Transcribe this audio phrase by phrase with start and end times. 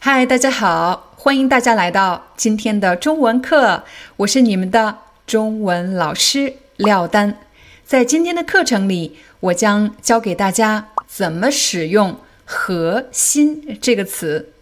[0.00, 3.82] 嗨，大家好，欢迎大家来到今天的中文课，
[4.18, 7.36] 我是你们的中文老师廖丹。
[7.84, 12.16] 在今天的课程里，我将教给大家怎么使用
[12.46, 14.52] “核心”这个词。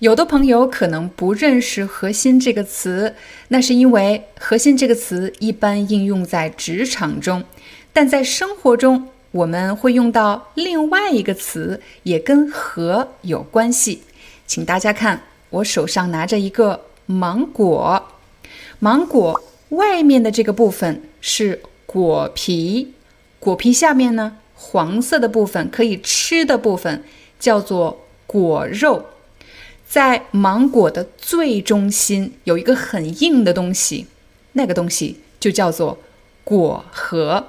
[0.00, 3.14] 有的朋友可能不认识“核心”这个词，
[3.48, 7.42] 那是因为“核心”这个词一般应用在职场中，
[7.94, 14.02] 但在生活中我们会用到另外一个词，也跟“核”有关系。
[14.52, 18.06] 请大家看，我手上拿着一个芒果，
[18.80, 22.92] 芒果外面的这个部分是果皮，
[23.40, 27.02] 果皮下面呢，黄色的部分可以吃的部分
[27.40, 29.06] 叫做果肉。
[29.88, 34.06] 在芒果的最中心有一个很硬的东西，
[34.52, 35.98] 那个东西就叫做
[36.44, 37.46] 果核。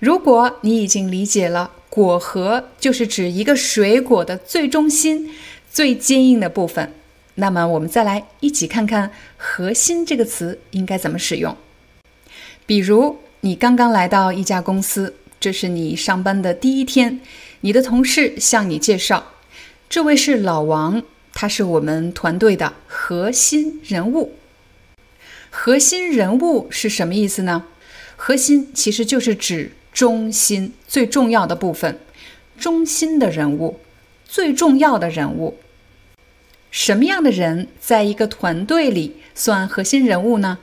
[0.00, 5.34] 如果你已经理解了，果核就是指一个水果的最中心。
[5.70, 6.92] 最坚硬的部分，
[7.34, 11.56] 那么我们再来一起看看“核心”这个词应该怎么使用。
[12.66, 17.20] 比如，你刚刚来到一家公司，这是你上班的第一天，
[17.60, 19.32] 你的同事向你介绍，
[19.88, 21.02] 这位是老王，
[21.32, 24.34] 他是我们团队的核心人物。
[25.50, 27.64] 核心人物是什么意思呢？
[28.16, 31.98] 核心其实就是指中心、最重要的部分，
[32.58, 33.80] 中心的人物。
[34.28, 35.56] 最重要的人物，
[36.70, 40.58] 什么样的人在一个团队里算核心人物呢？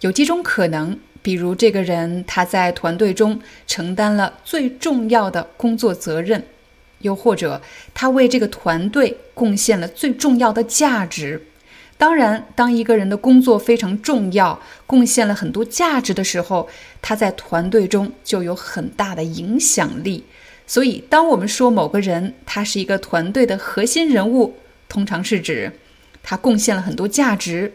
[0.00, 6.42] 有几种可能，比如这个人他在团队中承担了最重要的工作责任，
[7.00, 7.60] 又或者
[7.92, 11.46] 他为这个团队贡献了最重要的价值。
[11.98, 16.66] 当然，当一个人的工作非常重要，贡献了很多价值的时候，
[17.02, 20.24] 他在团队中就有很大的影响力。
[20.70, 24.54] 所以，当我们说某个人他是一个团队的核心人物，
[24.88, 25.72] 通常是指
[26.22, 27.72] 他贡献了很多价值，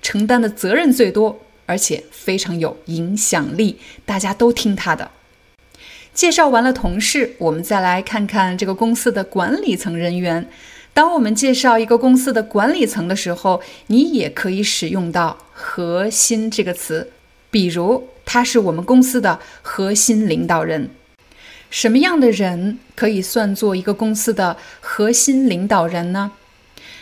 [0.00, 5.10] 承担的责任最多，而且非常有影响力，大家都听他的。
[6.14, 10.48] 介绍完了同事，我们再来看看这个公司的管理层人员。
[10.94, 17.10] 当我们介绍一个公司的管理层的时候，你也可以使用到“核心”这个词，
[17.50, 20.88] 比如他是我们公司的核心领导人。
[21.72, 26.30] 什么样的人可以算作一个公司的核心领导人呢？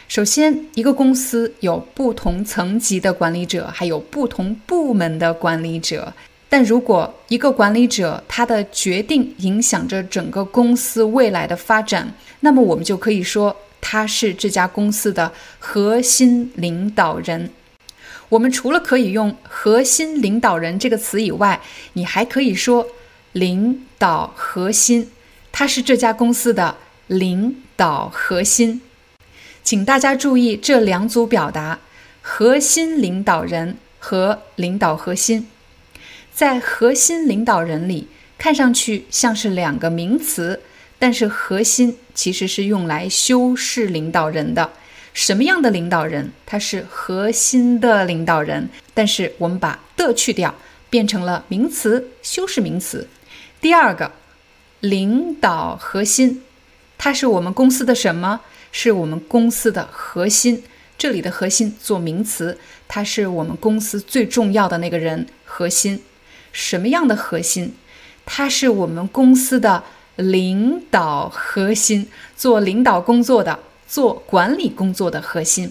[0.06, 6.14] 首先，一个公司有不同层级的管理者，还有不同部门的管理者。
[6.48, 17.50] 但如果一个管理者他的决定影响着整个公司未来的发展，那么我们就可以说他是这家公司的核心领导人。
[18.28, 21.60] 我们除了可以用“核心领导人”这个词以外，
[21.94, 22.86] 你还可以说。
[23.32, 25.10] 领导核心，
[25.52, 26.76] 他是这家公司的
[27.06, 28.80] 领导核心。
[29.62, 31.78] 请大家注意这两组表达：
[32.22, 35.46] 核心领导人和领导核心。
[36.32, 38.08] 在核心领导人里，
[38.38, 40.60] 看上去像是两个名词，
[40.98, 44.72] 但是核心其实是用来修饰领导人的。
[45.12, 46.32] 什么样的领导人？
[46.46, 50.54] 他是核心的领导人，但是我们把的去掉，
[50.88, 53.06] 变成了名词，修饰名词。
[53.60, 54.12] 第二个，
[54.80, 56.42] 领导核心，
[56.96, 58.40] 它是我们公司的什么？
[58.72, 60.62] 是我们公司的核心。
[60.96, 65.26] 这里的核心做名词，它是我们公司最重要的那个人。
[65.44, 66.02] 核心，
[66.52, 67.74] 什么样的核心？
[68.24, 69.84] 它是我们公司的
[70.16, 75.70] 领导核心，做领导工作的，做管理工作的核心。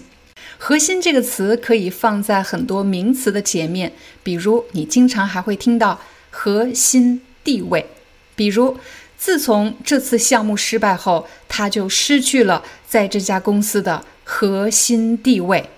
[0.58, 3.92] 核心这个词可以放在很多名词的前面，
[4.22, 6.00] 比如你经常还会听到
[6.30, 7.22] 核心。
[7.42, 7.86] 地位，
[8.34, 8.78] 比如，
[9.16, 15.68] 自从这次项目失败后，他就失去了在这家公司的核心地位。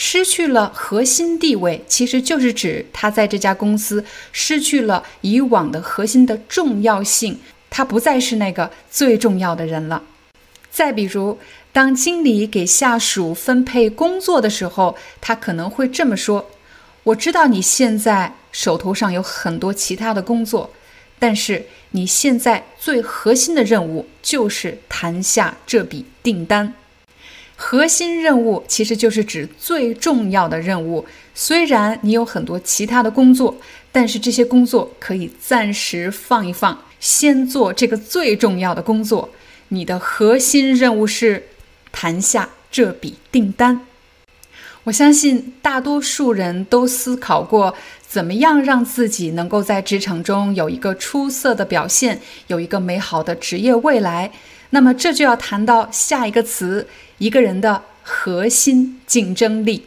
[0.00, 10.04] 失去了核心地位，其实就是指他在这家公司失去了以往的核心的重要性，他不再是那个最重要的人了。
[10.70, 11.38] 再比如，
[11.72, 16.48] 当经理给下属分配工作的时候，他可能会这么说
[17.02, 20.70] ：“我知道你现在手头上有很多其他的工作，
[21.18, 26.74] 但是你现在最核心的任务就是谈下这笔订单。
[27.56, 31.04] 核心任务其实就是指最重要的任务。
[31.34, 33.56] 虽然你有很多其他的工作，
[33.90, 39.30] 但是这些工作可以暂时放一放，先做这个最重要的工作。
[39.68, 41.48] 你的核心任务是
[41.90, 43.87] 谈下这笔订单。
[44.84, 47.74] 我相信大多数人都思考过，
[48.06, 54.30] 怎么样让自己能够在职场中有一个出色的表现，有一个美好的职业未来。
[54.70, 56.86] 那么这就要谈到下一个词：
[57.18, 59.84] 一个人的核心竞争力。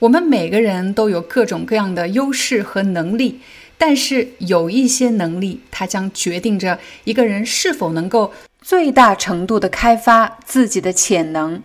[0.00, 3.40] 我们每个人都有各种各样的优势和能力，
[3.76, 8.32] 但是有一些能力，它将决定着一个人是否能够
[8.62, 11.62] 最大程度的开发自己的潜能。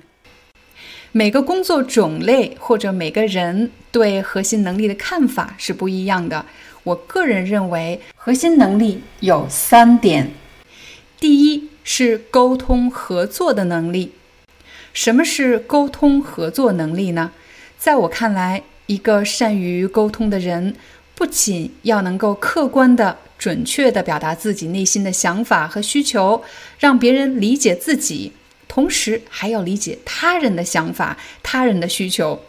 [1.17, 6.45] 每个工作种类或者每个人对核心能力的看法是不一样的。
[6.83, 10.31] 我个人认为，核心能力有三点。
[11.17, 14.11] 第一是沟通合作的能力。
[14.91, 17.31] 什么是沟通合作能力呢？
[17.77, 20.75] 在我看来，一个善于沟通的人，
[21.15, 26.43] 不仅要能够客观的、准确的表达自己内心的想法和需求，
[26.77, 28.33] 让别人理解自己。
[28.75, 32.41] 同时还要理解他人的想法、他人的需求，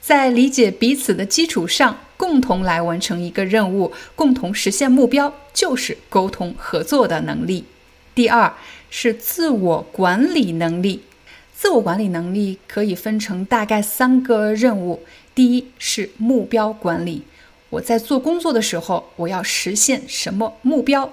[0.00, 7.64] 在理解彼此的基础上，共同来完成一个任务，共同实现目标，就是沟通合作的能力。
[8.14, 8.54] 第二
[8.90, 11.02] 是自我管理能力，
[11.52, 15.02] 自我管理能力可以分成大概三个任务：
[15.34, 17.22] 第一是目标管理，
[17.70, 21.08] 我在做工作的时候，我要实现什么目标；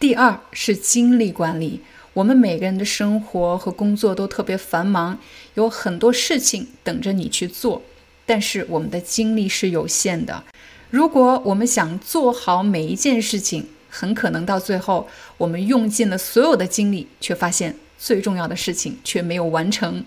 [0.00, 1.82] 第二是精力管理。
[2.14, 5.18] 我们每个人的生活和工作都特别繁忙，
[5.54, 7.82] 有很多事情等着你去做，
[8.24, 10.44] 但是我们的精力是有限的。
[10.90, 20.04] 如果我们想做好每一件事情，很可能到最后我们用尽了所有的精力，却发现最重要的事情却没有完成。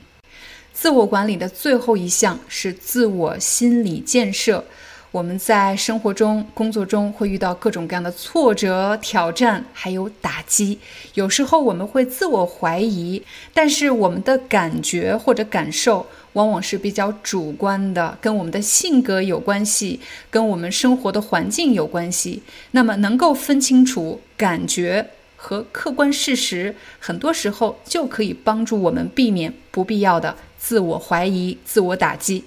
[0.72, 4.64] 自我管理的最后一项是自我心理建设。
[5.12, 10.78] 我们在生活中、工作中会遇到各种各样的挫折、挑战，还有打击。
[11.14, 13.24] 有时候我们会自我怀疑，
[13.54, 22.44] 但是我们的感觉或者感受往往是比较主观的，跟我们的性格有关系，跟我们生活的环境有关系。
[22.72, 32.44] 那么，能够分清楚感觉和客观事实，很多时候就可以帮助我们避免不必要的自我怀疑、自我打击。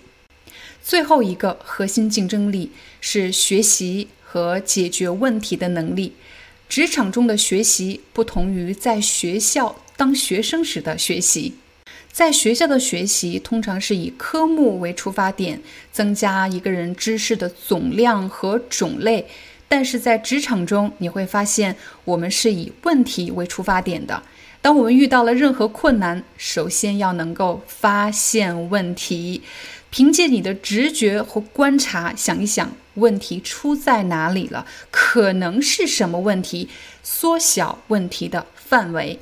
[0.82, 6.14] 最后一个核心竞争力是学习和解决问题的能力。
[6.68, 11.54] 职场中的学习不同于在学校当学生时的学习。
[12.12, 15.60] 在学校的学习通常是以科目为出发点，
[15.92, 19.26] 增加一个人知识的总量和种类。
[19.68, 24.20] 但是在职场中，你会发现我们是以问题为出发点的。
[24.60, 29.42] 当我们遇到了任何困难，首先要能够发现问题。
[29.90, 36.68] 凭借你的直觉和观察，想一想问题出在哪里了，可能是什么问题？
[37.02, 39.18] 缩小问题的范围，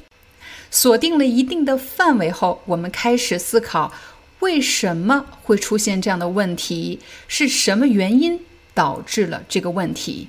[0.70, 3.92] 锁定了一定的范围后，我们开始思考
[4.40, 8.38] 为什么会出现这样的问题，是什么原因
[8.74, 10.28] 导致了这个问题？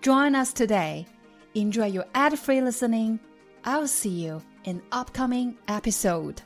[0.00, 1.06] Join us today.
[1.54, 3.18] Enjoy your ad free listening
[3.64, 6.42] I'll see you in upcoming episode.